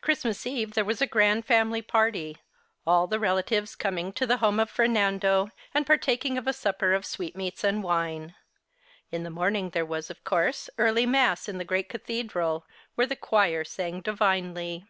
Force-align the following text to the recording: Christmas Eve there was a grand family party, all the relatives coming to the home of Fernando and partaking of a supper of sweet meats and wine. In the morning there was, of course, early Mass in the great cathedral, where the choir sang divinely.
Christmas 0.00 0.46
Eve 0.46 0.74
there 0.74 0.84
was 0.84 1.02
a 1.02 1.08
grand 1.08 1.44
family 1.44 1.82
party, 1.82 2.38
all 2.86 3.08
the 3.08 3.18
relatives 3.18 3.74
coming 3.74 4.12
to 4.12 4.24
the 4.24 4.36
home 4.36 4.60
of 4.60 4.70
Fernando 4.70 5.48
and 5.74 5.84
partaking 5.88 6.38
of 6.38 6.46
a 6.46 6.52
supper 6.52 6.92
of 6.92 7.04
sweet 7.04 7.34
meats 7.34 7.64
and 7.64 7.82
wine. 7.82 8.36
In 9.10 9.24
the 9.24 9.28
morning 9.28 9.70
there 9.70 9.84
was, 9.84 10.08
of 10.08 10.22
course, 10.22 10.70
early 10.78 11.04
Mass 11.04 11.48
in 11.48 11.58
the 11.58 11.64
great 11.64 11.88
cathedral, 11.88 12.64
where 12.94 13.08
the 13.08 13.16
choir 13.16 13.64
sang 13.64 14.02
divinely. 14.02 14.86